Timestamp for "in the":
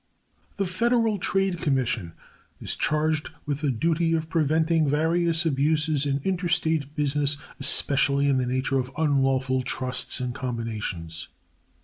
8.27-8.47